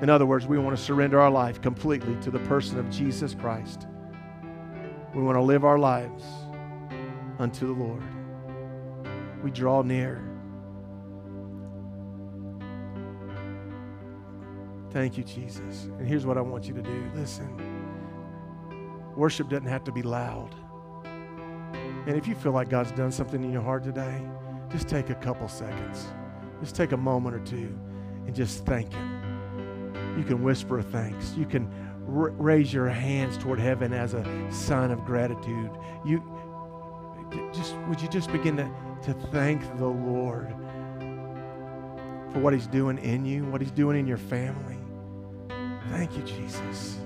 [0.00, 3.34] In other words, we want to surrender our life completely to the person of Jesus
[3.34, 3.86] Christ.
[5.14, 6.24] We want to live our lives
[7.38, 8.02] unto the Lord.
[9.42, 10.24] We draw near.
[14.90, 15.84] Thank you, Jesus.
[15.98, 17.48] And here's what I want you to do listen,
[19.16, 20.54] worship doesn't have to be loud.
[22.08, 24.22] And if you feel like God's done something in your heart today,
[24.70, 26.06] just take a couple seconds.
[26.58, 27.78] Just take a moment or two
[28.26, 29.92] and just thank Him.
[30.16, 31.34] You can whisper thanks.
[31.36, 31.70] You can
[32.08, 35.70] r- raise your hands toward heaven as a sign of gratitude.
[36.02, 36.22] You
[37.52, 38.70] just would you just begin to,
[39.02, 40.48] to thank the Lord
[42.32, 44.78] for what He's doing in you, what He's doing in your family.
[45.90, 46.98] Thank you, Jesus.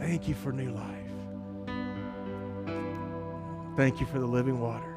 [0.00, 1.03] Thank you for new life.
[3.76, 4.94] Thank you for the living water.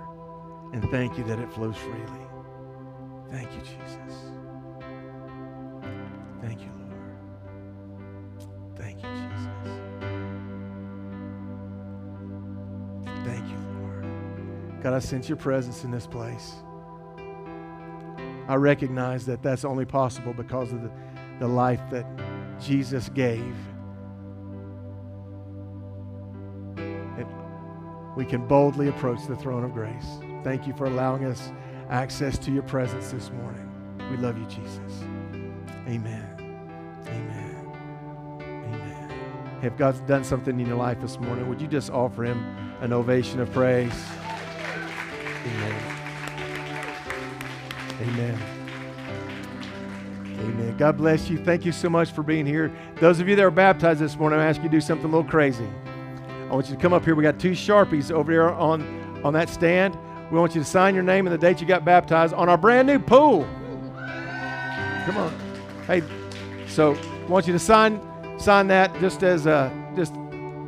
[0.73, 2.28] And thank you that it flows freely.
[3.32, 4.32] Thank you, Jesus.
[6.41, 7.17] Thank you, Lord.
[8.75, 9.47] Thank you, Jesus.
[13.25, 14.05] Thank you, Lord.
[14.84, 16.53] God, I sense your presence in this place.
[18.47, 20.91] I recognize that that's only possible because of the,
[21.39, 22.05] the life that
[22.61, 23.55] Jesus gave
[28.18, 30.18] we can boldly approach the throne of grace.
[30.43, 31.51] Thank you for allowing us
[31.88, 33.70] access to your presence this morning.
[34.09, 35.03] We love you, Jesus.
[35.88, 36.26] Amen.
[37.05, 38.39] Amen.
[38.41, 39.59] Amen.
[39.61, 42.43] If God's done something in your life this morning, would you just offer him
[42.82, 43.93] an ovation of praise?
[45.45, 45.84] Amen.
[48.01, 48.39] Amen.
[50.39, 50.78] Amen.
[50.78, 51.38] God bless you.
[51.38, 52.72] Thank you so much for being here.
[52.95, 55.15] Those of you that are baptized this morning, I ask you to do something a
[55.15, 55.68] little crazy.
[56.50, 57.14] I want you to come up here.
[57.14, 59.98] We got two Sharpies over here on, on that stand.
[60.32, 62.58] We want you to sign your name and the date you got baptized on our
[62.58, 63.43] brand new pool.
[65.06, 65.34] Come on.
[65.88, 66.04] Hey,
[66.68, 68.02] so I want you to sign
[68.38, 70.14] sign that just as a just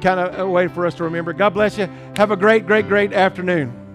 [0.01, 1.33] kind of a way for us to remember.
[1.33, 1.87] God bless you.
[2.15, 3.88] Have a great, great, great afternoon.